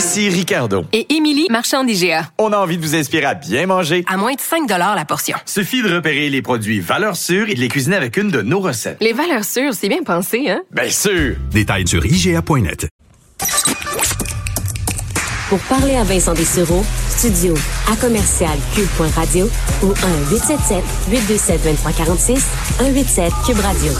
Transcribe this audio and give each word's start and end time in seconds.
Ici 0.00 0.30
Ricardo. 0.30 0.86
Et 0.94 1.14
Émilie, 1.14 1.46
marchand 1.50 1.84
d'IGA. 1.84 2.30
On 2.38 2.54
a 2.54 2.56
envie 2.56 2.78
de 2.78 2.82
vous 2.82 2.94
inspirer 2.94 3.26
à 3.26 3.34
bien 3.34 3.66
manger. 3.66 4.02
À 4.08 4.16
moins 4.16 4.32
de 4.32 4.40
5 4.40 4.66
la 4.66 5.04
portion. 5.04 5.36
Suffit 5.44 5.82
de 5.82 5.94
repérer 5.94 6.30
les 6.30 6.40
produits 6.40 6.80
valeurs 6.80 7.16
sûres 7.16 7.50
et 7.50 7.54
de 7.54 7.60
les 7.60 7.68
cuisiner 7.68 7.96
avec 7.96 8.16
une 8.16 8.30
de 8.30 8.40
nos 8.40 8.60
recettes. 8.60 8.96
Les 9.02 9.12
valeurs 9.12 9.44
sûres, 9.44 9.74
c'est 9.74 9.90
bien 9.90 10.02
pensé, 10.02 10.48
hein? 10.48 10.62
Bien 10.70 10.88
sûr! 10.88 11.36
Détails 11.50 11.86
sur 11.86 12.06
IGA.net. 12.06 12.88
Pour 15.50 15.58
parler 15.68 15.96
à 15.96 16.04
Vincent 16.04 16.32
Dessureau, 16.32 16.82
studio 17.10 17.52
à 17.92 17.96
commercial 17.96 18.56
cube.radio 18.74 19.50
ou 19.82 19.88
1 19.88 20.30
877 20.30 20.82
827 21.10 21.62
2346 21.62 22.46
187 22.78 23.32
cube 23.44 23.60
radio. 23.60 23.92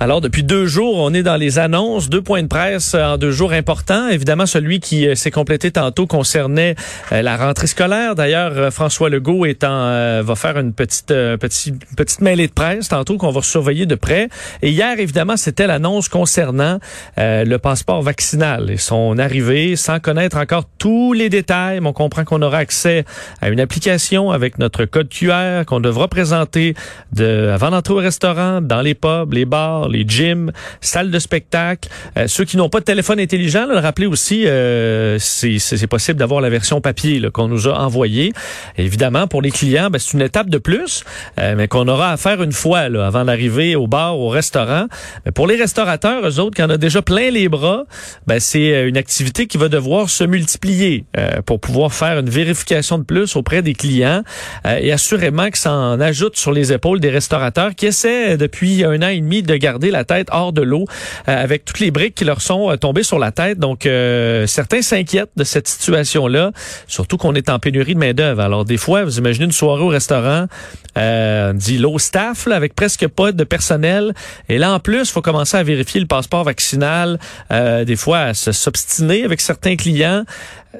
Alors, 0.00 0.20
depuis 0.20 0.42
deux 0.42 0.66
jours, 0.66 0.96
on 0.98 1.14
est 1.14 1.22
dans 1.22 1.36
les 1.36 1.60
annonces, 1.60 2.10
deux 2.10 2.20
points 2.20 2.42
de 2.42 2.48
presse 2.48 2.94
en 2.94 3.16
deux 3.16 3.30
jours 3.30 3.52
importants. 3.52 4.08
Évidemment, 4.08 4.44
celui 4.44 4.80
qui 4.80 5.06
euh, 5.06 5.14
s'est 5.14 5.30
complété 5.30 5.70
tantôt 5.70 6.08
concernait 6.08 6.74
euh, 7.12 7.22
la 7.22 7.36
rentrée 7.36 7.68
scolaire. 7.68 8.16
D'ailleurs, 8.16 8.52
euh, 8.56 8.70
François 8.72 9.08
Legault 9.08 9.46
en, 9.62 10.22
va 10.22 10.34
faire 10.34 10.58
une 10.58 10.72
petite, 10.72 11.06
petite, 11.06 11.76
petite 11.96 12.20
mêlée 12.22 12.48
de 12.48 12.52
presse 12.52 12.88
tantôt 12.88 13.18
qu'on 13.18 13.30
va 13.30 13.40
surveiller 13.40 13.86
de 13.86 13.94
près. 13.94 14.28
Et 14.62 14.70
hier, 14.70 14.98
évidemment, 14.98 15.36
c'était 15.36 15.68
l'annonce 15.68 16.08
concernant 16.08 16.80
le 17.16 17.56
passeport 17.58 18.02
vaccinal 18.02 18.70
et 18.70 18.76
son 18.76 19.18
arrivée, 19.18 19.76
sans 19.76 20.00
connaître 20.00 20.36
encore 20.36 20.64
tous 20.78 21.12
les 21.12 21.28
détails. 21.28 21.80
Mais 21.80 21.88
on 21.88 21.92
comprend 21.92 22.24
qu'on 22.24 22.42
aura 22.42 22.58
accès 22.58 23.04
à 23.40 23.48
une 23.48 23.60
application 23.60 24.32
avec 24.32 24.58
notre 24.58 24.84
code 24.86 25.08
QR 25.08 25.64
qu'on 25.66 25.80
devra 25.80 26.08
présenter 26.08 26.74
de, 27.12 27.50
avant 27.54 27.70
d'entrer 27.70 27.94
au 27.94 27.98
restaurant, 27.98 28.60
dans 28.60 28.82
les 28.82 28.94
pubs, 28.94 29.32
les 29.32 29.44
bars, 29.44 29.83
les 29.88 30.04
gyms, 30.06 30.52
salles 30.80 31.10
de 31.10 31.18
spectacle. 31.18 31.88
Euh, 32.16 32.26
ceux 32.26 32.44
qui 32.44 32.56
n'ont 32.56 32.68
pas 32.68 32.80
de 32.80 32.84
téléphone 32.84 33.20
intelligent, 33.20 33.66
le 33.66 33.78
rappeler 33.78 34.06
aussi, 34.06 34.44
euh, 34.46 35.18
c'est 35.18 35.86
possible 35.86 36.18
d'avoir 36.18 36.40
la 36.40 36.50
version 36.50 36.80
papier 36.80 37.20
qu'on 37.32 37.48
nous 37.48 37.68
a 37.68 37.78
envoyée. 37.78 38.32
Évidemment, 38.78 39.26
pour 39.26 39.42
les 39.42 39.50
clients, 39.50 39.90
ben, 39.90 39.98
c'est 39.98 40.14
une 40.14 40.22
étape 40.22 40.50
de 40.50 40.58
plus, 40.58 41.04
euh, 41.40 41.54
mais 41.56 41.68
qu'on 41.68 41.88
aura 41.88 42.12
à 42.12 42.16
faire 42.16 42.42
une 42.42 42.52
fois 42.52 42.88
là, 42.88 43.06
avant 43.06 43.24
d'arriver 43.24 43.76
au 43.76 43.86
bar, 43.86 44.18
au 44.18 44.28
restaurant. 44.28 44.86
Mais 45.24 45.32
pour 45.32 45.46
les 45.46 45.56
restaurateurs, 45.56 46.26
eux 46.26 46.40
autres, 46.40 46.56
qui 46.56 46.62
en 46.62 46.70
ont 46.70 46.76
déjà 46.76 47.02
plein 47.02 47.30
les 47.30 47.48
bras, 47.48 47.84
ben, 48.26 48.40
c'est 48.40 48.88
une 48.88 48.96
activité 48.96 49.46
qui 49.46 49.58
va 49.58 49.68
devoir 49.68 50.10
se 50.10 50.24
multiplier 50.24 51.04
pour 51.46 51.60
pouvoir 51.60 51.92
faire 51.92 52.18
une 52.18 52.30
vérification 52.30 52.98
de 52.98 53.04
plus 53.04 53.36
auprès 53.36 53.62
des 53.62 53.74
clients 53.74 54.22
et 54.64 54.92
assurément 54.92 55.50
que 55.50 55.58
ça 55.58 55.72
en 55.72 56.00
ajoute 56.00 56.36
sur 56.36 56.52
les 56.52 56.72
épaules 56.72 57.00
des 57.00 57.10
restaurateurs 57.10 57.74
qui 57.74 57.86
essaient 57.86 58.36
depuis 58.36 58.84
un 58.84 59.02
an 59.02 59.08
et 59.08 59.20
demi 59.20 59.42
de 59.42 59.56
garder 59.56 59.73
la 59.82 60.04
tête 60.04 60.28
hors 60.30 60.52
de 60.52 60.62
l'eau 60.62 60.84
euh, 61.28 61.42
avec 61.42 61.64
toutes 61.64 61.80
les 61.80 61.90
briques 61.90 62.14
qui 62.14 62.24
leur 62.24 62.40
sont 62.40 62.70
euh, 62.70 62.76
tombées 62.76 63.02
sur 63.02 63.18
la 63.18 63.32
tête. 63.32 63.58
Donc, 63.58 63.86
euh, 63.86 64.46
certains 64.46 64.82
s'inquiètent 64.82 65.32
de 65.36 65.44
cette 65.44 65.68
situation-là, 65.68 66.52
surtout 66.86 67.16
qu'on 67.16 67.34
est 67.34 67.48
en 67.48 67.58
pénurie 67.58 67.94
de 67.94 68.00
main-d'œuvre. 68.00 68.42
Alors, 68.42 68.64
des 68.64 68.76
fois, 68.76 69.04
vous 69.04 69.18
imaginez 69.18 69.46
une 69.46 69.52
soirée 69.52 69.82
au 69.82 69.88
restaurant, 69.88 70.46
euh, 70.96 71.52
dit 71.52 71.78
low 71.78 71.98
staff, 71.98 72.46
là, 72.46 72.56
avec 72.56 72.74
presque 72.74 73.06
pas 73.08 73.32
de 73.32 73.44
personnel. 73.44 74.14
Et 74.48 74.58
là, 74.58 74.72
en 74.72 74.80
plus, 74.80 75.10
faut 75.10 75.22
commencer 75.22 75.56
à 75.56 75.62
vérifier 75.62 76.00
le 76.00 76.06
passeport 76.06 76.44
vaccinal, 76.44 77.18
des 77.50 77.96
fois 77.96 78.18
à 78.18 78.34
s'obstiner 78.34 79.24
avec 79.24 79.40
certains 79.40 79.76
clients. 79.76 80.24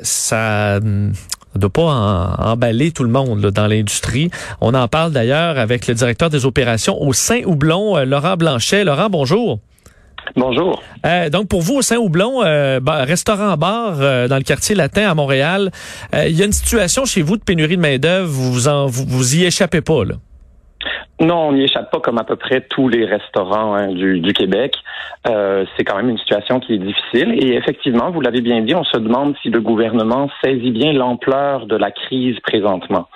Ça 0.02 0.80
ne 1.54 1.60
doit 1.60 1.70
pas 1.70 2.36
emballer 2.38 2.92
tout 2.92 3.04
le 3.04 3.10
monde 3.10 3.40
dans 3.40 3.66
l'industrie. 3.66 4.30
On 4.60 4.74
en 4.74 4.88
parle 4.88 5.12
d'ailleurs 5.12 5.58
avec 5.58 5.86
le 5.86 5.94
directeur 5.94 6.30
des 6.30 6.46
opérations 6.46 7.00
au 7.00 7.12
Saint-Houblon, 7.12 7.96
euh, 7.96 8.04
Laurent 8.04 8.36
Blanchet. 8.36 8.84
Laurent, 8.84 9.08
bonjour. 9.10 9.60
Bonjour. 10.36 10.82
Euh, 11.04 11.28
donc 11.28 11.48
pour 11.48 11.60
vous 11.60 11.76
au 11.76 11.82
Saint-Houblon, 11.82 12.42
euh, 12.42 12.80
restaurant-bar 12.84 13.96
euh, 14.00 14.28
dans 14.28 14.36
le 14.36 14.42
quartier 14.42 14.74
latin 14.74 15.08
à 15.10 15.14
Montréal, 15.14 15.70
il 16.14 16.32
y 16.36 16.42
a 16.42 16.46
une 16.46 16.52
situation 16.52 17.04
chez 17.04 17.22
vous 17.22 17.36
de 17.36 17.42
pénurie 17.42 17.76
de 17.76 17.82
main-d'œuvre, 17.82 18.28
vous, 18.28 18.68
en, 18.68 18.86
vous, 18.86 19.04
vous 19.06 19.36
y 19.36 19.44
échappez 19.44 19.80
pas 19.80 20.04
là. 20.04 20.14
Non, 21.20 21.48
on 21.48 21.52
n'y 21.52 21.62
échappe 21.62 21.92
pas 21.92 22.00
comme 22.00 22.18
à 22.18 22.24
peu 22.24 22.34
près 22.34 22.60
tous 22.62 22.88
les 22.88 23.04
restaurants 23.04 23.74
hein, 23.74 23.92
du, 23.92 24.32
Québec. 24.32 24.74
Euh, 25.28 25.64
c'est 25.76 25.84
quand 25.84 25.96
même 25.96 26.08
une 26.08 26.18
situation 26.18 26.58
qui 26.58 26.74
est 26.74 26.78
difficile. 26.78 27.38
Et 27.40 27.54
effectivement, 27.54 28.10
vous 28.10 28.20
l'avez 28.20 28.40
bien 28.40 28.62
dit, 28.62 28.74
on 28.74 28.82
se 28.82 28.98
demande 28.98 29.36
si 29.40 29.48
le 29.48 29.60
gouvernement 29.60 30.28
saisit 30.42 30.72
bien 30.72 30.92
l'ampleur 30.92 31.66
de 31.66 31.76
la 31.76 31.92
crise 31.92 32.40
présentement. 32.40 33.06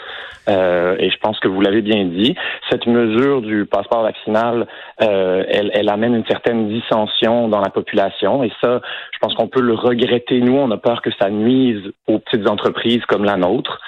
Euh, 0.48 0.96
et 1.00 1.10
je 1.10 1.18
pense 1.18 1.40
que 1.40 1.48
vous 1.48 1.60
l'avez 1.60 1.82
bien 1.82 2.04
dit, 2.04 2.36
cette 2.70 2.86
mesure 2.86 3.42
du 3.42 3.66
passeport 3.66 4.02
vaccinal, 4.02 4.68
euh, 5.02 5.44
elle, 5.48 5.72
elle 5.74 5.88
amène 5.88 6.14
une 6.14 6.26
certaine 6.26 6.68
dissension 6.68 7.48
dans 7.48 7.60
la 7.60 7.70
population. 7.70 8.44
Et 8.44 8.52
ça, 8.62 8.80
je 9.12 9.18
pense 9.18 9.34
qu'on 9.34 9.48
peut 9.48 9.60
le 9.60 9.74
regretter. 9.74 10.40
Nous, 10.40 10.56
on 10.56 10.70
a 10.70 10.76
peur 10.76 11.02
que 11.02 11.10
ça 11.20 11.30
nuise 11.30 11.82
aux 12.06 12.20
petites 12.20 12.48
entreprises 12.48 13.04
comme 13.06 13.24
la 13.24 13.36
nôtre. 13.36 13.80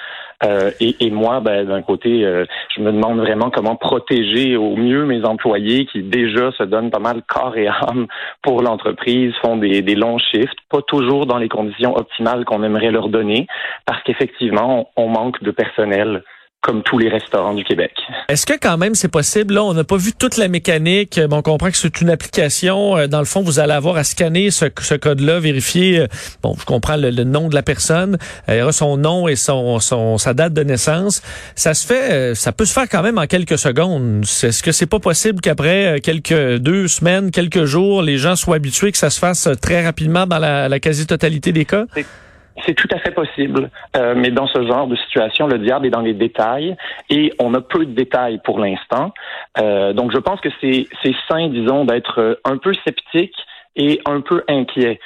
Euh, 0.43 0.71
et, 0.79 0.95
et, 1.05 1.11
moi, 1.11 1.39
ben, 1.39 1.67
d'un 1.67 1.81
côté, 1.81 2.25
euh, 2.25 2.45
je 2.75 2.81
me 2.81 2.91
demande 2.91 3.19
vraiment 3.19 3.49
comment 3.49 3.75
protéger 3.75 4.57
au 4.57 4.75
mieux 4.75 5.05
mes 5.05 5.23
employés 5.23 5.85
qui 5.85 6.01
déjà 6.01 6.51
se 6.53 6.63
donnent 6.63 6.89
pas 6.89 6.99
mal 6.99 7.21
corps 7.27 7.55
et 7.57 7.67
âme 7.67 8.07
pour 8.41 8.61
l'entreprise, 8.61 9.33
font 9.41 9.57
des, 9.57 9.81
des 9.81 9.95
longs 9.95 10.17
shifts, 10.17 10.57
pas 10.69 10.81
toujours 10.81 11.25
dans 11.25 11.37
les 11.37 11.49
conditions 11.49 11.95
optimales 11.95 12.45
qu'on 12.45 12.63
aimerait 12.63 12.91
leur 12.91 13.09
donner, 13.09 13.47
parce 13.85 14.01
qu'effectivement, 14.03 14.89
on 14.95 15.07
manque 15.07 15.41
de 15.43 15.51
personnel 15.51 16.23
comme 16.61 16.83
tous 16.83 16.99
les 16.99 17.09
restaurants 17.09 17.55
du 17.55 17.63
Québec. 17.63 17.91
Est-ce 18.29 18.45
que 18.45 18.53
quand 18.53 18.77
même 18.77 18.93
c'est 18.93 19.07
possible? 19.07 19.55
Là, 19.55 19.63
on 19.63 19.73
n'a 19.73 19.83
pas 19.83 19.97
vu 19.97 20.13
toute 20.13 20.37
la 20.37 20.47
mécanique. 20.47 21.19
Bon, 21.27 21.37
on 21.37 21.41
comprend 21.41 21.71
que 21.71 21.77
c'est 21.77 22.01
une 22.01 22.09
application. 22.11 22.97
Euh, 22.97 23.07
dans 23.07 23.19
le 23.19 23.25
fond, 23.25 23.41
vous 23.41 23.59
allez 23.59 23.73
avoir 23.73 23.97
à 23.97 24.03
scanner 24.03 24.51
ce, 24.51 24.65
ce 24.79 24.93
code-là, 24.93 25.39
vérifier. 25.39 26.01
Euh, 26.01 26.07
bon, 26.43 26.55
je 26.59 26.65
comprends 26.65 26.97
le, 26.97 27.11
nom 27.23 27.49
de 27.49 27.55
la 27.55 27.63
personne, 27.63 28.17
il 28.47 28.55
y 28.55 28.61
aura 28.61 28.71
son 28.71 28.97
nom 28.97 29.27
et 29.27 29.35
son, 29.35 29.79
son, 29.79 30.17
sa 30.17 30.33
date 30.33 30.53
de 30.53 30.63
naissance. 30.63 31.23
Ça 31.55 31.73
se 31.73 31.85
fait, 31.85 32.11
euh, 32.11 32.35
ça 32.35 32.51
peut 32.51 32.65
se 32.65 32.73
faire 32.73 32.87
quand 32.87 33.01
même 33.01 33.17
en 33.17 33.25
quelques 33.25 33.57
secondes. 33.57 34.23
Est-ce 34.23 34.61
que 34.61 34.71
c'est 34.71 34.85
pas 34.85 34.99
possible 34.99 35.41
qu'après 35.41 35.99
quelques 36.01 36.57
deux 36.57 36.87
semaines, 36.87 37.31
quelques 37.31 37.65
jours, 37.65 38.03
les 38.03 38.17
gens 38.17 38.35
soient 38.35 38.57
habitués 38.57 38.91
que 38.91 38.97
ça 38.97 39.09
se 39.09 39.19
fasse 39.19 39.49
très 39.61 39.83
rapidement 39.83 40.27
dans 40.27 40.39
la, 40.39 40.69
la 40.69 40.79
quasi-totalité 40.79 41.51
des 41.51 41.65
cas? 41.65 41.85
C'est 42.65 42.73
tout 42.73 42.87
à 42.91 42.99
fait 42.99 43.11
possible, 43.11 43.69
euh, 43.95 44.13
mais 44.15 44.29
dans 44.29 44.47
ce 44.47 44.61
genre 44.65 44.87
de 44.87 44.95
situation, 44.95 45.47
le 45.47 45.57
diable 45.57 45.87
est 45.87 45.89
dans 45.89 46.01
les 46.01 46.13
détails 46.13 46.75
et 47.09 47.33
on 47.39 47.53
a 47.53 47.61
peu 47.61 47.85
de 47.85 47.93
détails 47.93 48.39
pour 48.43 48.59
l'instant. 48.59 49.13
Euh, 49.59 49.93
donc, 49.93 50.11
je 50.11 50.17
pense 50.17 50.41
que 50.41 50.49
c'est 50.61 50.87
sain, 51.29 51.47
disons, 51.47 51.85
d'être 51.85 52.39
un 52.45 52.57
peu 52.57 52.73
sceptique 52.85 53.35
et 53.75 54.01
un 54.05 54.21
peu 54.21 54.43
inquiet 54.47 54.99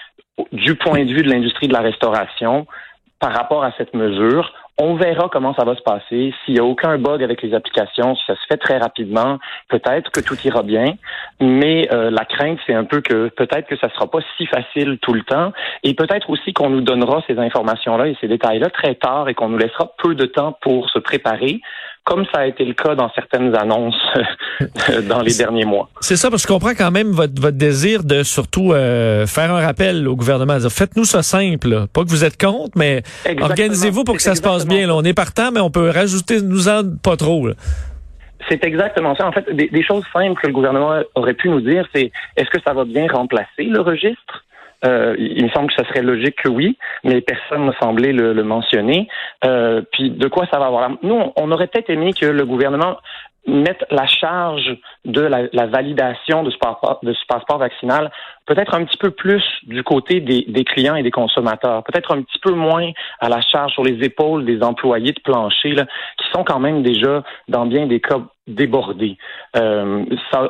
du 0.51 0.75
point 0.75 1.06
de 1.06 1.13
vue 1.13 1.22
de 1.22 1.29
l'industrie 1.29 1.67
de 1.67 1.73
la 1.73 1.81
restauration 1.81 2.66
par 3.19 3.33
rapport 3.33 3.63
à 3.63 3.72
cette 3.77 3.94
mesure. 3.94 4.53
On 4.78 4.96
verra 4.96 5.30
comment 5.31 5.56
ça 5.56 5.63
va 5.63 5.75
se 5.75 5.81
passer. 5.81 6.34
S'il 6.44 6.56
n'y 6.56 6.59
a 6.59 6.66
aucun 6.66 6.97
bug 6.97 7.24
avec 7.24 7.41
les 7.41 7.53
applications, 7.53 8.13
si 8.16 8.25
ça 8.28 8.36
se 8.36 8.46
fait 8.50 8.58
très 8.58 8.78
rapidement, 8.78 9.40
peut-être 9.69 10.12
que 10.12 10.19
tout 10.19 10.36
ira 10.44 10.63
bien. 10.63 10.96
Mais 11.40 11.88
euh, 11.94 12.12
la 12.12 12.25
crainte, 12.25 12.59
c'est 12.68 12.74
un 12.74 12.84
peu 12.84 13.00
que 13.00 13.30
peut-être 13.30 13.68
que 13.68 13.78
ça 13.78 13.90
sera 13.91 14.12
pas 14.12 14.19
si 14.36 14.46
facile 14.46 14.97
tout 15.02 15.13
le 15.13 15.22
temps. 15.22 15.53
Et 15.83 15.94
peut-être 15.94 16.30
aussi 16.30 16.51
qu'on 16.51 16.69
nous 16.69 16.81
donnera 16.81 17.24
ces 17.25 17.39
informations-là 17.39 18.07
et 18.07 18.18
ces 18.19 18.27
détails-là 18.27 18.69
très 18.69 18.95
tard 18.95 19.30
et 19.30 19.33
qu'on 19.33 19.48
nous 19.48 19.57
laissera 19.57 19.94
peu 19.98 20.13
de 20.13 20.25
temps 20.25 20.57
pour 20.62 20.89
se 20.89 21.00
préparer 21.00 21.62
comme 22.06 22.24
ça 22.31 22.42
a 22.42 22.46
été 22.46 22.63
le 22.63 22.74
cas 22.74 22.94
dans 22.94 23.12
certaines 23.13 23.54
annonces 23.56 24.00
dans 25.10 25.22
les 25.22 25.34
derniers 25.34 25.66
mois. 25.66 25.90
C'est 26.00 26.16
ça, 26.16 26.30
parce 26.30 26.46
que 26.46 26.54
je 26.54 26.54
comprends 26.54 26.75
quand 26.75 26.92
même 26.92 27.12
votre, 27.12 27.42
votre 27.42 27.57
désir 27.57 28.04
de 28.04 28.22
surtout 28.22 28.72
euh, 28.74 29.25
faire 29.25 29.52
un 29.52 29.60
rappel 29.60 30.07
au 30.07 30.16
gouvernement. 30.16 30.57
Faites-nous 30.69 31.06
ça 31.06 31.24
simple. 31.24 31.88
Pas 31.92 32.04
que 32.04 32.10
vous 32.10 32.24
êtes 32.24 32.40
contre, 32.40 32.78
mais 32.78 33.02
organisez-vous 33.42 34.04
pour 34.04 34.16
que 34.16 34.22
ça 34.22 34.36
se 34.36 34.42
passe 34.42 34.68
bien. 34.68 34.88
Là. 34.88 34.96
On 34.96 35.04
est 35.04 35.16
partant, 35.16 35.52
mais 35.52 35.60
on 35.60 35.72
peut 35.72 35.90
rajouter 35.90 36.42
nous 36.42 36.69
en 36.69 36.84
pas 37.04 37.18
trop. 37.18 37.50
C'est 38.50 38.63
exactement 38.63 39.16
ça. 39.16 39.25
En 39.28 39.31
fait, 39.31 39.51
des, 39.51 39.69
des, 39.69 39.84
choses 39.84 40.06
simples 40.13 40.40
que 40.40 40.46
le 40.46 40.54
gouvernement 40.54 41.01
aurait 41.16 41.34
pu 41.34 41.50
nous 41.50 41.62
dire, 41.62 41.88
c'est 41.96 42.12
est-ce 42.38 42.50
que 42.51 42.62
ça 42.66 42.74
va 42.74 42.86
bien 42.86 43.08
remplacer 43.08 43.63
le 43.63 43.81
registre? 43.81 44.44
Euh, 44.86 45.16
il 45.18 45.44
me 45.44 45.50
semble 45.50 45.68
que 45.72 45.82
ce 45.82 45.88
serait 45.88 46.02
logique 46.02 46.36
que 46.44 46.50
oui, 46.50 46.78
mais 47.04 47.22
personne 47.22 47.66
n'a 47.66 47.74
semblé 47.80 48.14
le, 48.14 48.34
mentionner. 48.44 49.08
Euh, 49.44 49.82
puis 49.92 50.12
de 50.12 50.28
quoi 50.28 50.46
ça 50.52 50.60
va 50.60 50.68
avoir 50.68 50.90
Nous, 51.02 51.22
on 51.36 51.52
aurait 51.52 51.68
peut-être 51.68 51.90
aimé 51.90 52.14
que 52.14 52.26
le 52.26 52.46
gouvernement 52.46 52.98
mettre 53.48 53.86
la 53.92 54.08
charge 54.08 54.76
de 55.06 55.22
la, 55.22 55.44
la 55.54 55.68
validation 55.68 56.44
de 56.44 56.50
ce, 56.50 56.58
passeport, 56.58 57.00
de 57.04 57.14
ce 57.14 57.26
passeport 57.28 57.60
vaccinal 57.60 58.12
peut-être 58.46 58.76
un 58.76 58.86
petit 58.86 58.98
peu 58.98 59.12
plus 59.12 59.44
du 59.64 59.84
côté 59.84 60.20
des, 60.20 60.46
des 60.48 60.64
clients 60.64 60.96
et 60.96 61.04
des 61.04 61.12
consommateurs, 61.12 61.84
peut-être 61.84 62.14
un 62.14 62.22
petit 62.22 62.40
peu 62.40 62.52
moins 62.52 62.92
à 63.20 63.30
la 63.30 63.42
charge 63.42 63.74
sur 63.74 63.84
les 63.84 64.04
épaules 64.04 64.46
des 64.46 64.62
employés 64.64 65.12
de 65.12 65.22
plancher, 65.22 65.72
là, 65.72 65.86
qui 66.18 66.28
sont 66.34 66.44
quand 66.44 66.60
même 66.60 66.84
déjà, 66.84 67.24
dans 67.48 67.66
bien 67.66 67.88
des 67.88 68.00
cas, 68.00 68.20
débordés. 68.47 69.18
Euh, 69.56 70.06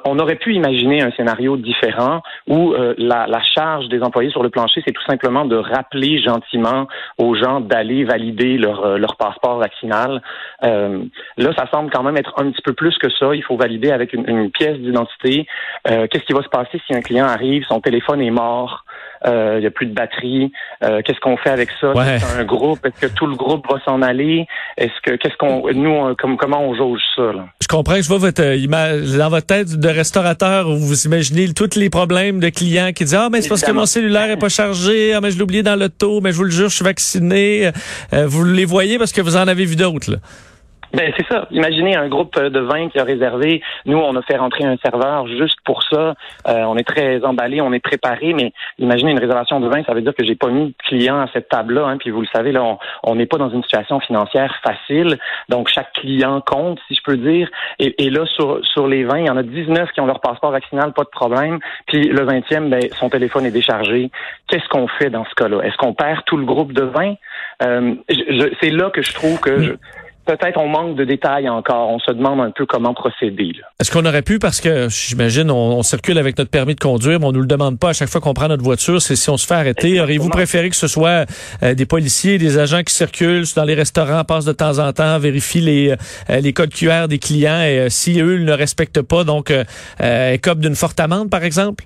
on 0.06 0.19
aurait 0.19 0.36
pu 0.36 0.53
imaginer 0.53 1.01
un 1.01 1.12
scénario 1.12 1.56
différent 1.56 2.21
où 2.47 2.74
euh, 2.74 2.94
la, 2.97 3.25
charge 3.56 3.88
des 3.88 4.01
employés 4.01 4.31
sur 4.31 4.44
le 4.44 4.50
plancher, 4.50 4.81
c'est 4.86 4.92
tout 4.92 5.06
simplement 5.07 5.45
de 5.45 5.56
rappeler 5.56 6.21
gentiment 6.21 6.88
aux 7.18 7.36
gens 7.36 7.62
d'aller 7.62 8.03
valider 8.03 8.57
leur, 8.57 8.86
euh, 8.86 8.97
leur 8.97 9.15
passeport 9.15 9.59
vaccinal. 9.59 10.21
Là, 10.62 11.51
ça 11.57 11.68
semble 11.71 11.89
quand 11.92 12.03
même 12.03 12.18
être 12.18 12.33
un 12.38 12.51
petit 12.51 12.62
peu 12.62 12.74
plus 12.74 12.97
que 12.97 13.09
ça. 13.09 13.33
Il 13.33 13.44
faut 13.44 13.56
valider 13.56 13.92
avec 13.92 14.13
une, 14.13 14.50
pièce 14.51 14.77
d'identité. 14.77 15.45
Qu'est-ce 15.86 16.24
qui 16.25 16.33
va 16.33 16.41
se 16.41 16.50
passer 16.50 16.81
si 16.86 16.94
un 16.94 17.01
client 17.01 17.25
arrive, 17.25 17.63
son 17.68 17.80
téléphone 17.80 18.21
est 18.21 18.31
mort? 18.31 18.86
Euh, 19.25 19.56
il 19.57 19.62
n'y 19.62 19.68
a 19.68 19.72
plus 19.72 19.88
de 19.88 19.94
batterie. 19.94 20.51
Euh, 20.83 21.01
qu'est-ce 21.04 21.19
qu'on 21.19 21.38
fait 21.38 21.50
avec 21.50 21.69
ça? 21.80 21.92
Ouais. 21.94 22.19
C'est 22.19 22.39
un 22.39 22.44
groupe. 22.44 22.86
Est-ce 22.86 23.07
que 23.07 23.13
tout 23.13 23.25
le 23.25 23.36
groupe 23.36 23.66
va 23.69 23.80
s'en 23.83 24.01
aller? 24.01 24.45
Est-ce 24.77 24.94
que 25.04 25.16
qu'est-ce 25.16 25.36
qu'on 25.38 25.63
nous 25.74 26.16
comme 26.16 26.38
comment 26.38 26.62
on 26.62 26.75
jauge 26.75 27.01
ça 27.16 27.33
là? 27.33 27.45
Je 27.62 27.68
comprends 27.68 27.95
que 27.95 28.01
je 28.01 28.07
vois 28.07 28.19
votre 28.19 28.56
image 28.56 29.18
dans 29.18 29.30
votre 29.30 29.48
tête 29.48 29.80
de 29.80 29.89
restaurateur 29.89 30.69
où 30.69 30.77
vous 30.77 31.06
imaginez 31.06 31.54
tous 31.54 31.75
les 31.75 31.89
problèmes 31.89 32.39
de 32.39 32.50
clients 32.50 32.92
qui 32.94 33.06
disent 33.06 33.16
ah 33.16 33.30
mais 33.31 33.42
c'est 33.42 33.50
parce 33.50 33.63
que 33.63 33.72
mon 33.72 33.86
cellulaire 33.86 34.30
est 34.30 34.38
pas 34.38 34.50
chargé, 34.50 35.13
ah 35.13 35.22
mais 35.22 35.31
je 35.31 35.38
l'ai 35.38 35.44
oublié 35.44 35.63
dans 35.63 35.75
l'auto, 35.75 36.22
mais 36.22 36.31
je 36.31 36.38
vous 36.38 36.44
le 36.44 36.51
jure 36.51 36.69
je 36.69 36.75
suis 36.75 36.86
vacciné. 36.86 37.72
Euh, 38.13 38.27
vous 38.27 38.44
les 38.44 38.66
voyez 38.66 38.98
parce 38.98 39.12
que 39.12 39.22
vous 39.22 39.36
en 39.36 39.48
avez 39.48 39.66
vu 39.66 39.75
d'autres 39.75 40.12
là. 40.12 40.18
Ben 40.94 41.12
c'est 41.18 41.26
ça. 41.28 41.48
Imaginez 41.52 41.96
un 41.96 42.08
groupe 42.08 42.40
de 42.40 42.60
20 42.60 42.90
qui 42.90 43.00
a 43.00 43.04
réservé. 43.04 43.62
Nous, 43.86 43.98
on 43.98 44.16
a 44.16 44.22
fait 44.22 44.38
rentrer 44.38 44.64
un 44.64 44.78
serveur 44.78 45.28
juste 45.28 45.58
pour 45.66 45.84
ça. 45.84 46.14
Euh, 46.48 46.64
on 46.64 46.78
est 46.78 46.88
très 46.88 47.24
emballé, 47.24 47.62
on 47.62 47.74
est 47.74 47.80
préparé, 47.80 48.34
mais 48.34 48.54
imaginez 48.80 49.12
une 49.12 49.20
réservation 49.20 49.60
de 49.60 49.68
20, 49.68 49.86
ça 49.86 49.94
veut 49.94 50.02
dire 50.02 50.14
que 50.14 50.26
j'ai 50.26 50.36
pas 50.36 50.50
mis 50.50 50.68
de 50.68 50.74
client 50.88 51.20
à 51.20 51.28
cette 51.34 51.50
table-là. 51.50 51.86
Hein, 51.86 51.98
puis 51.98 52.12
vous 52.12 52.22
le 52.22 52.28
savez, 52.34 52.52
là, 52.52 52.78
on 53.04 53.16
n'est 53.16 53.26
pas 53.26 53.38
dans 53.38 53.50
une 53.50 53.64
situation 53.64 54.00
financière 54.00 54.56
facile. 54.64 55.18
Donc 55.50 55.68
chaque 55.70 55.92
client 55.94 56.42
compte, 56.42 56.80
si 56.88 56.96
je 56.96 57.02
peux 57.04 57.18
dire. 57.18 57.50
Et, 57.80 58.06
et, 58.06 58.10
là, 58.10 58.26
sur, 58.26 58.66
sur 58.66 58.88
les 58.88 59.04
20, 59.04 59.20
il 59.20 59.26
y 59.26 59.30
en 59.30 59.38
a 59.38 59.44
19 59.44 59.92
qui 59.92 60.02
ont 60.02 60.06
leur 60.06 60.22
passeport 60.22 60.52
vaccinal, 60.52 60.94
pas 60.94 61.04
de 61.04 61.10
problème. 61.10 61.60
Puis 61.88 62.08
le 62.08 62.26
20e, 62.26 62.70
ben, 62.70 62.82
son 63.00 63.10
téléphone 63.10 63.46
est 63.46 63.52
déchargé. 63.52 64.12
Qu'est-ce 64.48 64.68
qu'on 64.70 64.88
fait 64.88 65.10
dans 65.10 65.26
ce 65.26 65.36
cas-là? 65.36 65.62
Est-ce 65.64 65.78
qu'on 65.78 65.94
perd 65.94 66.24
tout 66.26 66.38
le 66.38 66.46
groupe 66.46 66.74
de 66.74 66.84
20? 66.84 67.16
Euh, 67.64 67.96
c'est 68.62 68.70
là 68.70 68.90
que 68.90 69.02
je 69.02 69.14
trouve 69.14 69.40
que 69.40 69.60
je, 69.60 69.74
peut-être 70.25 70.57
on 70.57 70.68
manque 70.68 70.95
de 70.95 71.06
détails 71.06 71.50
encore. 71.50 71.89
On 71.89 72.00
se 72.00 72.12
demande 72.12 72.42
un 72.42 72.51
peu 72.51 72.66
comment 72.66 72.94
procéder. 72.94 73.54
Est-ce 73.80 73.92
qu'on 73.92 74.06
aurait 74.06 74.22
pu, 74.22 74.39
parce 74.39 74.62
que 74.62 74.88
j'imagine, 74.89 75.51
on, 75.51 75.77
on, 75.77 75.83
circule 75.83 76.18
avec 76.18 76.38
notre 76.38 76.50
permis 76.50 76.75
de 76.75 76.80
conduire, 76.80 77.19
mais 77.19 77.25
on 77.25 77.31
nous 77.31 77.42
le 77.42 77.48
demande 77.48 77.80
pas 77.80 77.89
à 77.89 77.94
chaque 77.94 78.10
fois 78.10 78.22
qu'on 78.22 78.33
prend 78.33 78.48
notre 78.48 78.63
voiture, 78.63 79.01
c'est 79.01 79.16
si 79.16 79.30
on 79.30 79.38
se 79.38 79.45
fait 79.45 79.54
arrêter. 79.54 80.00
Auriez-vous 80.01 80.30
préféré 80.30 80.69
que 80.69 80.75
ce 80.75 80.88
soit 80.88 81.25
euh, 81.63 81.74
des 81.74 81.86
policiers, 81.86 82.38
des 82.38 82.57
agents 82.57 82.83
qui 82.83 82.94
circulent 82.94 83.45
dans 83.56 83.63
les 83.63 83.75
restaurants, 83.75 84.24
passent 84.24 84.45
de 84.45 84.54
temps 84.54 84.80
en 84.80 84.92
temps, 84.94 85.19
vérifient 85.19 85.62
les, 85.62 85.95
euh, 86.30 86.39
les 86.39 86.54
codes 86.54 86.74
QR 86.74 87.07
des 87.07 87.19
clients 87.19 87.62
et 87.62 87.80
euh, 87.80 87.89
si 87.89 88.19
eux 88.19 88.38
ne 88.38 88.51
respectent 88.51 89.01
pas, 89.01 89.24
donc 89.24 89.51
euh, 89.51 90.33
écopent 90.33 90.60
d'une 90.60 90.75
forte 90.75 91.00
amende, 91.00 91.30
par 91.30 91.44
exemple? 91.44 91.86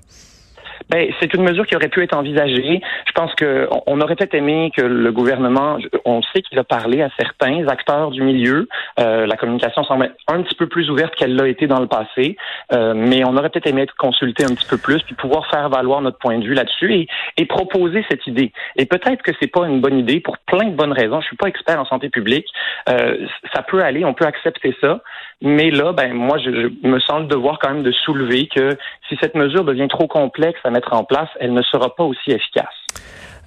Ben, 0.88 1.12
c'est 1.20 1.32
une 1.34 1.42
mesure 1.42 1.66
qui 1.66 1.76
aurait 1.76 1.88
pu 1.88 2.02
être 2.02 2.16
envisagée. 2.16 2.80
Je 3.06 3.12
pense 3.12 3.34
que 3.34 3.68
on 3.86 4.00
aurait 4.00 4.16
peut-être 4.16 4.34
aimé 4.34 4.72
que 4.76 4.82
le 4.82 5.12
gouvernement, 5.12 5.78
on 6.04 6.22
sait 6.22 6.42
qu'il 6.42 6.58
a 6.58 6.64
parlé 6.64 7.02
à 7.02 7.10
certains 7.18 7.66
acteurs 7.68 8.10
du 8.10 8.22
milieu. 8.22 8.68
Euh, 8.98 9.26
la 9.26 9.36
communication 9.36 9.84
semble 9.84 10.14
un 10.28 10.42
petit 10.42 10.54
peu 10.54 10.66
plus 10.66 10.90
ouverte 10.90 11.14
qu'elle 11.14 11.36
l'a 11.36 11.48
été 11.48 11.66
dans 11.66 11.80
le 11.80 11.86
passé, 11.86 12.36
euh, 12.72 12.94
mais 12.96 13.24
on 13.24 13.36
aurait 13.36 13.50
peut-être 13.50 13.66
aimé 13.66 13.82
être 13.82 13.96
consulté 13.96 14.44
un 14.44 14.54
petit 14.54 14.66
peu 14.68 14.78
plus, 14.78 15.02
puis 15.02 15.14
pouvoir 15.14 15.48
faire 15.50 15.68
valoir 15.68 16.00
notre 16.00 16.18
point 16.18 16.38
de 16.38 16.44
vue 16.44 16.54
là-dessus 16.54 16.92
et, 16.94 17.08
et, 17.36 17.46
proposer 17.46 18.04
cette 18.08 18.26
idée. 18.26 18.52
Et 18.76 18.86
peut-être 18.86 19.22
que 19.22 19.32
c'est 19.40 19.48
pas 19.50 19.66
une 19.66 19.80
bonne 19.80 19.98
idée 19.98 20.20
pour 20.20 20.38
plein 20.38 20.66
de 20.66 20.74
bonnes 20.74 20.92
raisons. 20.92 21.20
Je 21.20 21.26
suis 21.26 21.36
pas 21.36 21.48
expert 21.48 21.80
en 21.80 21.84
santé 21.84 22.08
publique. 22.08 22.46
Euh, 22.88 23.26
ça 23.54 23.62
peut 23.62 23.82
aller, 23.82 24.04
on 24.04 24.14
peut 24.14 24.26
accepter 24.26 24.74
ça, 24.80 25.00
mais 25.42 25.70
là, 25.70 25.92
ben 25.92 26.12
moi, 26.14 26.38
je, 26.38 26.50
je 26.50 26.88
me 26.88 27.00
sens 27.00 27.20
le 27.20 27.26
devoir 27.26 27.58
quand 27.58 27.70
même 27.70 27.82
de 27.82 27.92
soulever 27.92 28.48
que 28.48 28.76
si 29.08 29.16
cette 29.20 29.34
mesure 29.34 29.64
devient 29.64 29.88
trop 29.88 30.06
complexe 30.06 30.60
à 30.70 30.72
mettre 30.72 30.92
en 30.92 31.04
place, 31.04 31.28
elle 31.40 31.52
ne 31.52 31.62
sera 31.62 31.94
pas 31.94 32.04
aussi 32.04 32.30
efficace. 32.30 32.66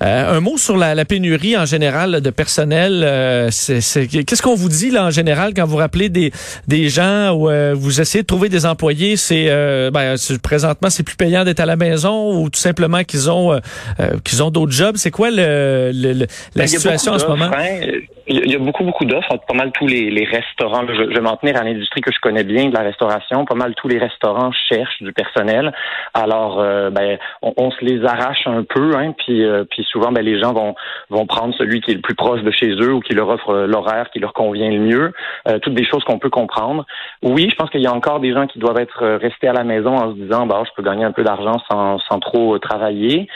Euh, 0.02 0.38
un 0.38 0.42
mot 0.42 0.58
sur 0.58 0.76
la, 0.76 0.96
la, 0.96 1.06
pénurie 1.06 1.56
en 1.56 1.66
général 1.66 2.20
de 2.20 2.30
personnel. 2.30 3.04
Euh, 3.06 3.46
Qu'est-ce 3.48 4.42
qu'on 4.42 4.56
vous 4.56 4.68
dit 4.68 4.92
là 4.92 5.06
en 5.06 5.12
général 5.12 5.54
quand 5.54 5.66
vous 5.66 5.78
rappelez 5.78 6.10
des, 6.10 6.32
des 6.68 6.90
gens 6.90 7.32
ou 7.32 7.50
euh, 7.50 7.74
vous 7.74 8.02
essayez 8.02 8.24
de 8.24 8.28
trouver 8.28 8.50
des 8.50 8.66
employés 8.66 9.16
C'est 9.16 9.46
ben, 9.92 10.16
présentement 10.42 10.90
c'est 10.90 11.04
plus 11.04 11.16
payant 11.16 11.46
d'être 11.46 11.62
à 11.62 11.66
la 11.66 11.78
maison 11.78 12.38
ou 12.38 12.50
tout 12.50 12.60
simplement 12.60 13.04
qu'ils 13.04 13.30
ont 13.30 13.58
qu'ils 14.26 14.44
ont 14.44 14.50
d'autres 14.50 14.74
jobs? 14.74 14.98
C'est 14.98 15.12
quoi 15.12 15.30
le, 15.30 15.92
le, 15.94 16.14
le 16.14 16.20
la 16.56 16.64
ben, 16.64 16.68
situation 16.68 17.14
en 17.14 17.20
ce 17.20 17.28
moment? 17.28 17.52
hein. 17.56 17.80
Il 18.26 18.50
y 18.50 18.56
a 18.56 18.60
beaucoup, 18.60 18.84
beaucoup 18.86 19.04
d'offres. 19.04 19.38
Pas 19.48 19.54
mal 19.54 19.72
tous 19.74 19.86
les, 19.86 20.10
les 20.10 20.24
restaurants. 20.24 20.88
Je, 20.88 20.94
je 20.94 21.14
vais 21.14 21.22
m'en 21.22 21.36
tenir 21.36 21.58
à 21.58 21.64
l'industrie 21.64 22.00
que 22.00 22.12
je 22.12 22.20
connais 22.20 22.46
bien 22.46 22.70
de 22.70 22.74
la 22.74 22.82
restauration. 22.82 23.44
Pas 23.44 23.56
mal 23.56 23.76
tous 23.76 23.90
les 23.90 23.98
restaurants 23.98 24.52
cherchent 24.70 25.02
du 25.02 25.12
personnel. 25.12 25.74
Alors, 26.14 26.62
euh, 26.62 26.90
ben, 26.90 27.18
on, 27.42 27.54
on, 27.58 27.72
se 27.72 27.84
les 27.84 28.06
arrache 28.06 28.48
un 28.48 28.64
peu, 28.64 28.96
hein, 28.96 29.14
puis, 29.18 29.44
euh, 29.44 29.66
souvent, 29.92 30.12
ben, 30.12 30.24
les 30.24 30.40
gens 30.40 30.54
vont, 30.54 30.74
vont 31.10 31.26
prendre 31.26 31.54
celui 31.56 31.82
qui 31.82 31.92
est 31.92 31.96
le 31.96 32.02
plus 32.02 32.16
proche 32.16 32.42
de 32.44 32.52
chez 32.52 32.70
eux 32.70 32.94
ou 32.94 33.02
qui 33.02 33.14
leur 33.14 33.28
offre 33.28 33.54
l'horaire 33.66 34.10
qui 34.12 34.20
leur 34.20 34.32
convient 34.34 34.70
le 34.70 34.80
mieux. 34.80 35.14
Euh, 35.50 35.60
toutes 35.60 35.74
des 35.74 35.86
choses 35.86 36.04
qu'on 36.06 36.20
peut 36.20 36.30
comprendre. 36.30 36.86
Oui, 37.24 37.50
je 37.50 37.56
pense 37.56 37.70
qu'il 37.70 37.82
y 37.82 37.88
a 37.88 37.94
encore 37.94 38.22
des 38.22 38.32
gens 38.32 38.48
qui 38.48 38.60
doivent 38.60 38.80
être 38.80 39.06
restés 39.18 39.50
à 39.50 39.54
la 39.54 39.66
maison 39.66 39.96
en 39.96 40.12
se 40.14 40.18
disant, 40.18 40.46
bah, 40.46 40.64
je 40.66 40.72
peux 40.76 40.84
gagner 40.84 41.04
un 41.04 41.12
peu 41.12 41.24
d'argent 41.24 41.62
sans, 41.70 42.00
sans 42.00 42.20
trop 42.20 42.58
travailler 42.60 43.28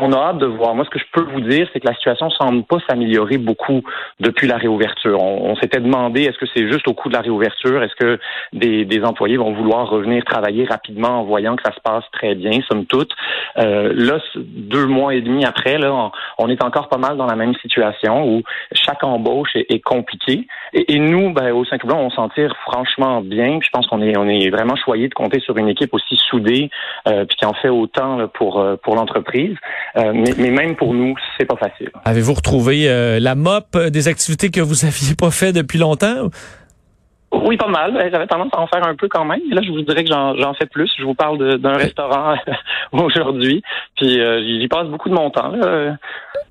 on 0.00 0.12
a 0.12 0.16
hâte 0.16 0.38
de 0.38 0.46
voir. 0.46 0.74
Moi, 0.74 0.84
ce 0.84 0.90
que 0.90 0.98
je 0.98 1.04
peux 1.12 1.22
vous 1.22 1.40
dire, 1.40 1.68
c'est 1.72 1.80
que 1.80 1.86
la 1.86 1.94
situation 1.94 2.30
semble 2.30 2.64
pas 2.64 2.78
s'améliorer 2.88 3.38
beaucoup 3.38 3.82
depuis 4.20 4.46
la 4.46 4.56
réouverture. 4.56 5.20
On, 5.20 5.56
s'était 5.56 5.80
demandé, 5.80 6.22
est-ce 6.22 6.38
que 6.38 6.46
c'est 6.54 6.70
juste 6.70 6.86
au 6.88 6.94
coup 6.94 7.08
de 7.08 7.14
la 7.14 7.20
réouverture? 7.20 7.82
Est-ce 7.82 7.94
que 7.96 8.18
des, 8.52 8.84
des, 8.84 9.02
employés 9.04 9.36
vont 9.36 9.52
vouloir 9.52 9.88
revenir 9.88 10.24
travailler 10.24 10.64
rapidement 10.64 11.20
en 11.20 11.24
voyant 11.24 11.56
que 11.56 11.62
ça 11.64 11.74
se 11.74 11.80
passe 11.80 12.04
très 12.12 12.34
bien, 12.34 12.60
somme 12.70 12.86
toute? 12.86 13.10
Euh, 13.58 13.92
là, 13.94 14.18
deux 14.36 14.86
mois 14.86 15.14
et 15.14 15.20
demi 15.20 15.44
après, 15.44 15.78
là, 15.78 16.10
on, 16.38 16.48
est 16.48 16.62
encore 16.62 16.88
pas 16.88 16.98
mal 16.98 17.16
dans 17.16 17.26
la 17.26 17.36
même 17.36 17.54
situation 17.56 18.24
où 18.28 18.42
chaque 18.72 19.02
embauche 19.02 19.50
est, 19.54 19.66
est 19.70 19.80
compliquée. 19.80 20.46
Et, 20.74 20.98
nous, 20.98 21.32
ben, 21.32 21.52
au 21.52 21.64
Saint-Cloud, 21.64 21.96
on 21.96 22.10
s'en 22.10 22.28
tire 22.28 22.54
franchement 22.62 23.20
bien. 23.20 23.58
je 23.62 23.68
pense 23.70 23.86
qu'on 23.86 24.02
est, 24.02 24.16
on 24.16 24.28
est 24.28 24.50
vraiment 24.50 24.76
choyé 24.76 25.08
de 25.08 25.14
compter 25.14 25.40
sur 25.40 25.56
une 25.56 25.68
équipe 25.68 25.92
aussi 25.94 26.16
soudée 26.16 26.70
euh, 27.08 27.24
puis 27.24 27.36
qui 27.36 27.46
en 27.46 27.54
fait 27.54 27.68
autant 27.68 28.16
là, 28.16 28.28
pour, 28.28 28.60
euh, 28.60 28.76
pour 28.76 28.94
l'entreprise. 28.94 29.56
Euh, 29.96 30.12
mais, 30.14 30.50
même 30.50 30.76
pour 30.76 30.94
nous, 30.94 31.14
c'est 31.36 31.46
pas 31.46 31.56
facile. 31.56 31.90
Avez-vous 32.04 32.34
retrouvé 32.34 32.88
euh, 32.88 33.18
la 33.20 33.34
mop 33.34 33.76
des 33.76 34.08
activités 34.08 34.50
que 34.50 34.60
vous 34.60 34.84
aviez 34.84 35.14
pas 35.14 35.30
fait 35.30 35.52
depuis 35.52 35.78
longtemps? 35.78 36.30
Oui, 37.30 37.56
pas 37.56 37.68
mal. 37.68 37.92
J'avais 38.10 38.26
tendance 38.26 38.52
à 38.52 38.60
en 38.60 38.66
faire 38.66 38.86
un 38.86 38.94
peu 38.94 39.08
quand 39.08 39.24
même. 39.24 39.40
Et 39.50 39.54
là, 39.54 39.60
je 39.62 39.70
vous 39.70 39.82
dirais 39.82 40.02
que 40.02 40.10
j'en 40.10 40.54
fais 40.54 40.66
plus. 40.66 40.90
Je 40.98 41.04
vous 41.04 41.14
parle 41.14 41.58
d'un 41.58 41.74
restaurant 41.74 42.36
aujourd'hui. 42.92 43.62
Puis 43.96 44.20
euh, 44.20 44.42
j'y 44.42 44.68
passe 44.68 44.86
beaucoup 44.88 45.08
de 45.08 45.14
mon 45.14 45.30
temps. 45.30 45.48
Là. 45.48 45.96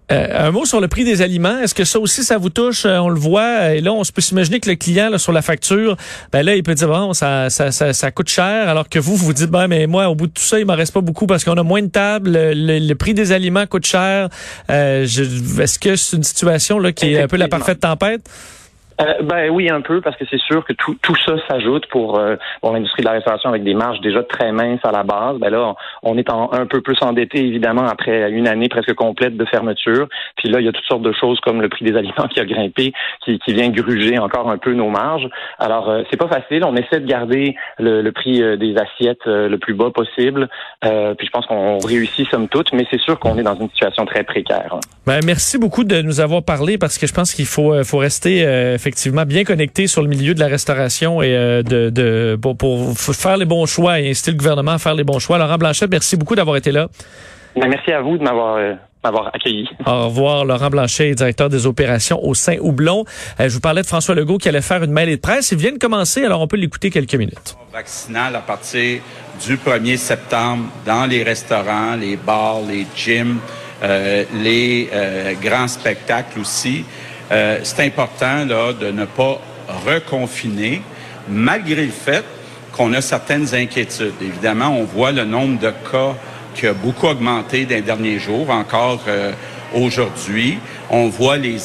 Euh, 0.10 0.48
un 0.48 0.52
mot 0.52 0.64
sur 0.66 0.80
le 0.80 0.88
prix 0.88 1.04
des 1.04 1.22
aliments. 1.22 1.60
Est-ce 1.60 1.76
que 1.76 1.84
ça 1.84 2.00
aussi, 2.00 2.24
ça 2.24 2.38
vous 2.38 2.50
touche? 2.50 2.86
Euh, 2.86 2.98
on 3.00 3.10
le 3.10 3.20
voit. 3.20 3.74
Et 3.74 3.82
là, 3.82 3.92
on 3.92 4.04
se 4.04 4.14
peut 4.14 4.22
s'imaginer 4.22 4.60
que 4.60 4.70
le 4.70 4.76
client, 4.76 5.10
là, 5.10 5.18
sur 5.18 5.34
la 5.34 5.42
facture, 5.42 5.98
ben 6.32 6.44
là, 6.44 6.56
il 6.56 6.64
peut 6.64 6.76
dire, 6.76 6.88
bon, 6.88 7.14
ça, 7.14 7.50
ça, 7.50 7.72
ça, 7.72 7.92
ça, 7.92 8.12
coûte 8.12 8.30
cher. 8.30 8.70
Alors 8.70 8.88
que 8.88 9.00
vous, 9.00 9.18
vous 9.18 9.34
dites, 9.34 9.50
ben, 9.50 9.68
mais 9.68 9.86
moi, 9.86 10.08
au 10.08 10.16
bout 10.16 10.28
de 10.28 10.32
tout 10.32 10.42
ça, 10.42 10.60
il 10.60 10.66
m'en 10.66 10.76
reste 10.76 10.94
pas 10.94 11.02
beaucoup 11.02 11.28
parce 11.28 11.44
qu'on 11.44 11.58
a 11.58 11.64
moins 11.64 11.82
de 11.82 11.90
tables. 11.90 12.32
Le, 12.32 12.54
le, 12.54 12.80
le, 12.80 12.96
prix 12.96 13.14
des 13.14 13.34
aliments 13.34 13.66
coûte 13.66 13.86
cher. 13.86 14.30
Euh, 14.70 15.04
Est-ce 15.04 15.78
que 15.78 15.96
c'est 15.98 16.16
une 16.16 16.24
situation 16.24 16.80
là 16.80 16.94
qui 16.94 17.14
est 17.14 17.22
un 17.24 17.28
peu 17.28 17.38
la 17.38 17.50
parfaite 17.50 17.82
tempête? 17.82 18.22
Euh, 19.00 19.22
ben 19.22 19.50
oui, 19.50 19.70
un 19.70 19.82
peu, 19.82 20.02
parce 20.02 20.16
que 20.18 20.26
c'est 20.30 20.40
sûr 20.40 20.66
que 20.66 20.74
tout, 20.74 20.98
tout 21.02 21.16
ça 21.26 21.36
s'ajoute 21.48 21.86
pour, 21.88 22.18
euh, 22.18 22.36
pour 22.62 22.74
l'industrie 22.74 23.04
de 23.04 23.08
la 23.08 23.14
restauration 23.14 23.50
avec 23.50 23.64
des 23.64 23.76
marges 23.76 24.02
déjà 24.02 24.24
très 24.24 24.52
minces 24.52 24.80
à 24.84 24.92
la 24.92 25.04
base. 25.04 25.38
Ben 25.38 25.52
là, 25.52 25.76
on, 26.02 26.18
est 26.18 26.30
en, 26.32 26.52
un 26.52 26.66
peu 26.66 26.82
plus 26.82 26.98
endetté, 27.02 27.46
évidemment, 27.46 27.86
après 27.86 28.32
une 28.32 28.48
année 28.48 28.70
presque 28.70 28.94
complète 28.94 29.38
de 29.38 29.46
fermeture. 29.46 30.08
Puis 30.38 30.50
là, 30.50 30.60
il 30.60 30.66
y 30.66 30.70
a 30.70 30.72
toutes 30.72 30.86
sortes 30.86 31.04
de 31.04 31.14
choses 31.14 31.40
comme 31.42 31.62
le 31.62 31.70
prix 31.70 31.86
des 31.86 31.96
aliments 31.96 32.28
qui 32.34 32.40
a 32.40 32.46
grimpé, 32.46 32.94
qui, 33.24 33.38
qui 33.40 33.54
vient 33.54 33.70
gruger 33.70 34.18
encore 34.18 34.50
un 34.50 34.58
peu 34.58 34.74
nos 34.74 34.90
marges. 34.90 35.30
Alors, 35.60 35.90
euh, 35.90 36.04
c'est 36.10 36.18
pas 36.18 36.28
facile. 36.28 36.64
On 36.64 36.76
essaie 36.76 37.00
de 37.00 37.08
garder 37.08 37.56
le, 37.78 38.02
le 38.02 38.12
prix 38.12 38.42
euh, 38.42 38.58
des 38.58 38.76
assiettes 38.78 39.28
euh, 39.28 39.48
le 39.48 39.58
plus 39.58 39.74
bas 39.74 39.92
possible. 39.92 40.50
Puis 40.82 41.28
je 41.28 41.32
pense 41.32 41.46
qu'on 41.46 41.78
réussit 41.80 42.28
somme 42.30 42.48
toute, 42.48 42.74
mais 42.74 42.86
c'est 42.90 43.00
sûr 43.00 43.20
qu'on 43.20 43.38
est 43.38 43.44
dans 43.44 43.56
une 43.56 43.70
situation 43.70 44.06
très 44.06 44.24
précaire. 44.24 44.76
Ben, 45.06 45.20
merci 45.26 45.58
beaucoup 45.58 45.84
de 45.84 46.02
nous 46.02 46.20
avoir 46.20 46.44
parlé 46.44 46.78
parce 46.78 46.98
que 46.98 47.08
je 47.08 47.14
pense 47.14 47.34
qu'il 47.34 47.46
faut, 47.46 47.84
faut 47.84 47.98
rester 47.98 48.46
effectivement 48.88 49.26
bien 49.26 49.44
connecté 49.44 49.88
sur 49.88 50.02
le 50.02 50.08
milieu 50.08 50.34
de 50.34 50.40
la 50.40 50.48
restauration 50.48 51.22
et 51.22 51.36
euh, 51.36 51.62
de, 51.62 51.90
de 51.90 52.38
pour, 52.42 52.56
pour, 52.56 52.96
faire 52.96 53.36
les 53.36 53.44
bons 53.44 53.66
choix 53.66 54.00
et 54.00 54.10
inciter 54.10 54.32
le 54.32 54.38
gouvernement 54.38 54.72
à 54.72 54.78
faire 54.78 54.96
les 54.96 55.04
bons 55.04 55.20
choix. 55.20 55.38
Laurent 55.38 55.58
Blanchette, 55.58 55.92
merci 55.92 56.16
beaucoup 56.16 56.36
d'avoir 56.36 56.56
été 56.56 56.72
là. 56.72 56.88
Ben, 57.58 57.68
merci 57.68 57.92
à 57.92 58.00
vous 58.00 58.18
de 58.18 58.24
m'avoir 58.24 58.56
euh, 58.56 58.76
m'avoir 59.04 59.28
accueilli. 59.34 59.68
Au 59.86 60.06
revoir, 60.06 60.46
Laurent 60.46 60.70
Blanchet, 60.70 61.14
directeur 61.16 61.50
des 61.50 61.66
opérations 61.66 62.24
au 62.24 62.34
Saint-Houblon. 62.34 63.04
Euh, 63.40 63.50
je 63.50 63.54
vous 63.54 63.60
parlais 63.60 63.82
de 63.82 63.88
François 63.88 64.16
Legault 64.16 64.38
qui 64.38 64.48
allait 64.48 64.62
faire 64.62 64.82
une 64.84 64.94
mêlée 64.94 65.18
de 65.18 65.22
presse. 65.22 65.52
Il 65.52 65.58
vient 65.58 65.74
de 65.74 65.78
commencer, 65.78 66.24
alors 66.24 66.40
on 66.40 66.48
peut 66.48 66.58
l'écouter 66.58 66.90
quelques 66.90 67.16
minutes. 67.16 67.58
Vaccinal 67.74 68.38
à 68.38 68.40
partir 68.40 69.02
du 69.46 69.58
1er 69.58 69.98
septembre 69.98 70.66
dans 70.86 71.06
les 71.06 71.24
restaurants, 71.24 71.96
les 72.00 72.16
bars, 72.16 72.62
les 72.66 72.88
gyms, 72.96 73.40
euh, 73.84 74.24
les 74.34 74.90
euh, 74.94 75.34
grands 75.42 75.68
spectacles 75.68 76.40
aussi. 76.40 76.86
Euh, 77.32 77.60
c'est 77.64 77.84
important 77.86 78.46
là, 78.46 78.74
de 78.74 78.92
ne 78.92 79.06
pas 79.06 79.40
reconfiner, 79.86 80.82
malgré 81.28 81.86
le 81.86 81.92
fait 81.92 82.24
qu'on 82.72 82.94
a 82.94 83.02
certaines 83.02 83.54
inquiétudes. 83.54 84.14
Évidemment, 84.22 84.70
on 84.78 84.84
voit 84.84 85.12
le 85.12 85.26
nombre 85.26 85.60
de 85.60 85.70
cas 85.92 86.14
qui 86.56 86.68
a 86.68 86.74
beaucoup 86.74 87.08
augmenté 87.08 87.66
dans 87.66 87.76
les 87.76 87.82
derniers 87.82 88.20
jours, 88.20 88.50
encore 88.50 89.02
euh, 89.08 89.32
aujourd'hui. 89.76 90.58
On 90.90 91.08
voit 91.10 91.38
les, 91.38 91.58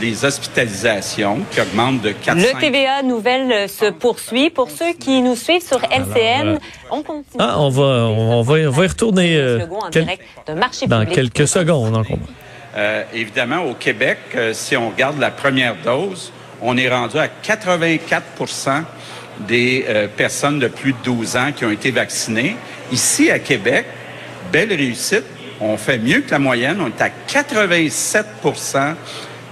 les 0.00 0.24
hospitalisations 0.24 1.40
qui 1.50 1.60
augmentent 1.60 2.00
de 2.00 2.12
4 2.12 2.36
Le 2.38 2.58
TVA 2.60 3.02
Nouvelle 3.02 3.52
euh, 3.52 3.68
se 3.68 3.90
poursuit. 3.90 4.50
Pour 4.50 4.70
ceux 4.70 4.94
qui 4.98 5.20
nous 5.20 5.36
suivent 5.36 5.66
sur 5.66 5.80
LCN, 5.90 6.58
on 6.90 7.02
continue. 7.02 7.24
Ah, 7.38 7.60
on 7.60 7.68
va, 7.68 7.82
on, 7.82 8.38
on 8.38 8.42
va, 8.42 8.54
on 8.54 8.70
va 8.70 8.84
y 8.84 8.88
retourner 8.88 9.36
euh, 9.36 9.58
Slogan 9.60 9.78
en 9.82 9.90
quel- 9.90 10.02
direct 10.04 10.22
de 10.48 10.52
marché 10.54 10.86
dans 10.86 11.00
public. 11.00 11.14
quelques 11.34 11.48
secondes. 11.48 11.94
on 11.94 12.02
comprend. 12.04 12.18
Euh, 12.76 13.04
évidemment, 13.12 13.60
au 13.60 13.74
Québec, 13.74 14.18
euh, 14.34 14.52
si 14.54 14.76
on 14.76 14.90
regarde 14.90 15.18
la 15.18 15.30
première 15.30 15.76
dose, 15.84 16.32
on 16.62 16.76
est 16.76 16.88
rendu 16.88 17.18
à 17.18 17.28
84% 17.28 18.84
des 19.40 19.84
euh, 19.88 20.08
personnes 20.08 20.58
de 20.58 20.68
plus 20.68 20.92
de 20.92 20.98
12 21.04 21.36
ans 21.36 21.52
qui 21.54 21.64
ont 21.64 21.70
été 21.70 21.90
vaccinées. 21.90 22.56
Ici, 22.90 23.30
à 23.30 23.38
Québec, 23.38 23.86
belle 24.50 24.72
réussite. 24.72 25.24
On 25.60 25.76
fait 25.76 25.98
mieux 25.98 26.20
que 26.20 26.30
la 26.30 26.38
moyenne. 26.38 26.78
On 26.80 26.88
est 26.88 27.02
à 27.02 27.10
87% 27.28 28.94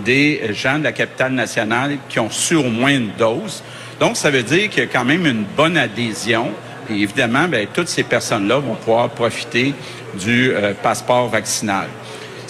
des 0.00 0.54
gens 0.54 0.78
de 0.78 0.84
la 0.84 0.92
capitale 0.92 1.32
nationale 1.32 1.98
qui 2.08 2.18
ont 2.20 2.30
su 2.30 2.54
au 2.54 2.70
moins 2.70 2.90
une 2.90 3.10
dose. 3.18 3.62
Donc, 4.00 4.16
ça 4.16 4.30
veut 4.30 4.42
dire 4.42 4.70
qu'il 4.70 4.84
y 4.84 4.86
a 4.86 4.88
quand 4.88 5.04
même 5.04 5.26
une 5.26 5.44
bonne 5.44 5.76
adhésion. 5.76 6.50
Et 6.88 6.94
évidemment, 6.94 7.46
ben, 7.48 7.66
toutes 7.72 7.88
ces 7.88 8.02
personnes-là 8.02 8.58
vont 8.58 8.74
pouvoir 8.74 9.10
profiter 9.10 9.74
du 10.14 10.52
euh, 10.52 10.72
passeport 10.82 11.28
vaccinal. 11.28 11.86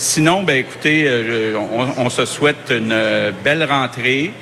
Sinon, 0.02 0.44
ben 0.44 0.56
écoutez, 0.56 1.04
euh, 1.06 1.58
on, 1.98 2.08
se 2.08 2.24
souhaite 2.24 2.70
une 2.70 2.90
euh, 2.90 3.32
belle 3.44 3.64
rentrée. 3.64 4.32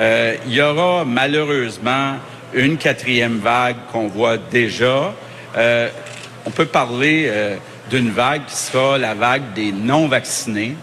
Euh, 0.00 0.34
il 0.44 0.54
y 0.54 0.60
aura 0.60 1.04
malheureusement 1.04 2.16
une 2.52 2.76
quatrième 2.76 3.38
vague 3.38 3.76
qu'on 3.92 4.08
voit 4.08 4.38
déjà. 4.38 5.14
On 6.44 6.50
peut 6.50 6.66
parler 6.66 7.30
d'une 7.90 8.10
vague 8.10 8.44
qui 8.46 8.56
sera 8.56 8.98
la 8.98 9.14
vague 9.14 9.52
des 9.54 9.70
non-vaccinés, 9.70 10.74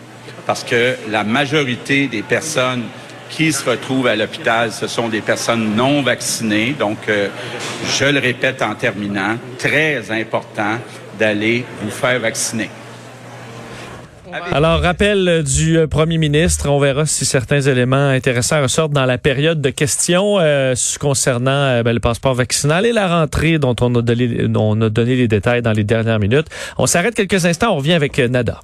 parce 0.45 0.63
que 0.63 0.95
la 1.09 1.25
majorité 1.25 2.07
des 2.07 2.21
personnes 2.21 2.83
qui 3.29 3.51
se 3.51 3.69
retrouvent 3.69 4.07
à 4.07 4.15
l'hôpital, 4.15 4.71
ce 4.71 4.87
sont 4.87 5.09
des 5.09 5.21
personnes 5.21 5.75
non 5.75 6.03
vaccinées. 6.03 6.73
Donc, 6.79 6.99
je 7.07 8.05
le 8.05 8.19
répète 8.19 8.61
en 8.61 8.75
terminant, 8.75 9.37
très 9.57 10.09
important 10.09 10.79
d'aller 11.19 11.65
vous 11.81 11.91
faire 11.91 12.19
vacciner. 12.19 12.69
Alors, 14.51 14.81
rappel 14.81 15.27
euh, 15.27 15.43
du 15.43 15.77
euh, 15.77 15.87
premier 15.87 16.17
ministre. 16.17 16.69
On 16.69 16.79
verra 16.79 17.05
si 17.05 17.25
certains 17.25 17.61
éléments 17.61 18.09
intéressants 18.09 18.61
ressortent 18.61 18.93
dans 18.93 19.05
la 19.05 19.17
période 19.17 19.61
de 19.61 19.69
questions 19.69 20.39
euh, 20.39 20.73
concernant 20.99 21.51
euh, 21.51 21.83
ben, 21.83 21.93
le 21.93 21.99
passeport 21.99 22.33
vaccinal 22.33 22.85
et 22.85 22.93
la 22.93 23.07
rentrée 23.07 23.59
dont 23.59 23.75
on 23.81 23.93
a, 23.95 24.01
donné, 24.01 24.47
dont 24.47 24.71
on 24.71 24.81
a 24.81 24.89
donné 24.89 25.15
les 25.15 25.27
détails 25.27 25.61
dans 25.61 25.73
les 25.73 25.83
dernières 25.83 26.19
minutes. 26.19 26.47
On 26.77 26.87
s'arrête 26.87 27.15
quelques 27.15 27.45
instants. 27.45 27.73
On 27.73 27.77
revient 27.77 27.93
avec 27.93 28.17
Nada. 28.19 28.59